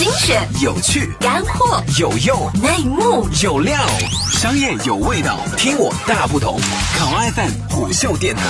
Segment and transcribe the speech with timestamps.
[0.00, 3.76] 精选、有趣、干货、有用、内幕、有料，
[4.32, 6.58] 商业有味道，听我大不同。
[6.98, 8.42] 考 FM 虎嗅电台。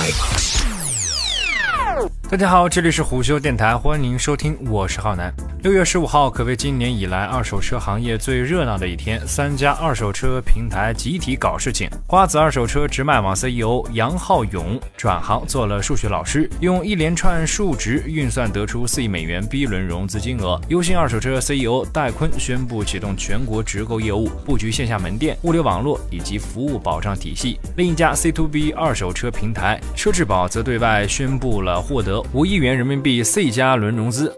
[2.31, 5.33] 大家好，这里是虎嗅电台，欢迎收听，我是浩南。
[5.63, 11.89] 六月十五号可谓今年以来二手车行业最热闹的一天，三家二手车平台集体搞事情。
[12.07, 20.59] 瓜子二手车直卖网 CEO 杨浩勇转行做了数学老师，用一连串数值运算得出四亿美元 B 轮融资金额。
[20.69, 27.59] 优信二手车 CEO 戴坤宣布启动全国直购业务，布局线下门店、物流网络以及服务保障体系。
[27.75, 34.35] 另一家 C to B 二手车平台车质保则对外宣布了获得五亿元人民币 C 加轮融资。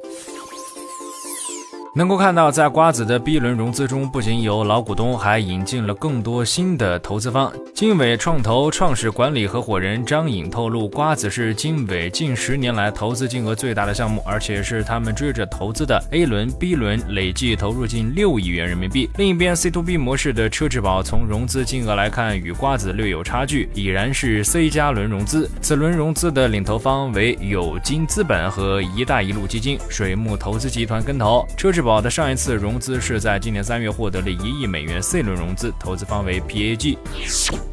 [1.95, 7.53] 能够看到，在瓜子的 B 轮融资中，不仅有老股东，还引进了更多新的投资方。
[7.71, 19.07] 经纬创投创始管理合伙人张颖透露，瓜子是经纬近十年来投资金额最大的项目，而且是他们追着投资的 A 轮、B 轮，累计投入近六亿元人民币。
[19.19, 25.47] 另一边，C to B 模式的车质宝从融资金额来看，与瓜子略有差距，已然是 C 加轮融资。
[25.61, 31.45] 此轮融资的领投方为有金资本和一带一路基金、水木投资集团跟投。
[31.55, 36.97] 车质宝的上一次融资是在今年三月获得了一亿美元 C 轮融资，投资方为 PAG。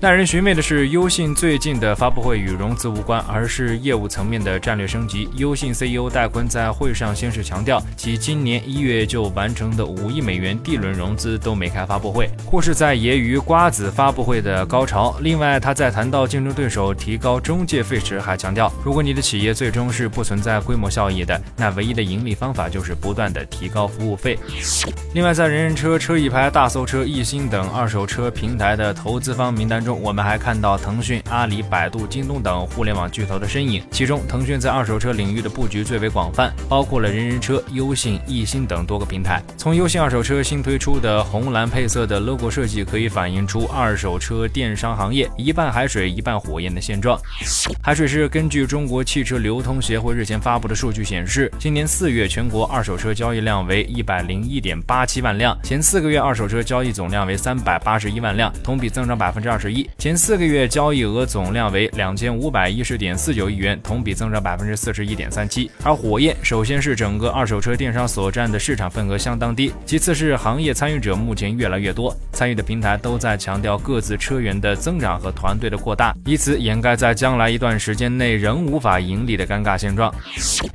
[0.01, 5.29] 耐人寻味的是，优信最近的发布会与融资无关，而是业务层面的战略升级。
[5.37, 15.17] 优信 CEO 戴坤在会上先是强调，其今年一月就完成的五亿美元 D 轮融资都没开发布会，或是在揶揄瓜子发布会的高潮。
[15.21, 24.39] 另外，他在谈到竞争对手提高中介费时，还强调，如果你的企业最终是不存在规模效益的，那唯一的盈利方法就是不断的提高服务费。
[25.15, 33.83] 另外，在人人车、车一排、大搜车、易鑫等二手车平台的投资方名单中，我们还看到腾讯、阿里、百度、京东等互联网巨头的身影。
[33.91, 39.43] 其中，腾讯在二手车领域的布局最为广泛，包括了人人车、优信、易鑫等多个平台。
[39.57, 47.21] 从优信二手车新推出的红蓝配色的 logo 设计，可以反映出二手车电商行业一半海水一半火焰的现状。
[47.83, 59.89] 海水是根据中国汽车流通协会日前发布的数据显示，今年四月全国二手车交易量为一百零一点八七万辆，前四个月二手车交易总量为三百八十一万辆，同比增长百分之二十一。
[59.99, 65.71] 前四个月交易额总量为两千五百一十点四九亿元，同比增长百分之四十一点三七。
[65.83, 80.13] 而火焰首先是整个二手车电商所占的市场份额相当低，其次是行业参与者目前越来越多，参与的平台都在强调各自车源的增长和团队的扩大，以此掩盖在将来一段时间内仍无法盈利的尴尬现状。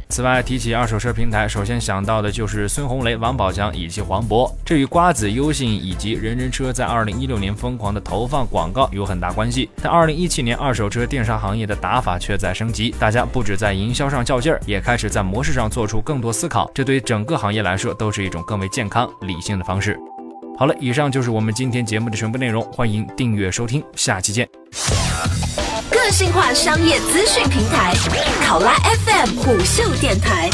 [0.09, 9.70] 此外，提起二手车平台，首先想到的就是孙红雷、王宝强以及黄渤，这与瓜子、优信以及人人车在二零一六年疯狂的投放广告有很大关系。
[9.82, 19.98] 但二零一七年二手车电商行业的打法却在升级，大家不止在营销上较劲儿，也开始在模式上做出更多思考，这对整个行业来说都是一种更为健康、理性的方式。
[20.58, 24.50] 好了，以上就是我们今天节目的全部内容，欢迎订阅收听，下期见。
[25.92, 27.94] 个性化商业资讯平台，
[28.42, 28.74] 考拉
[29.06, 30.50] FM 虎嗅电台。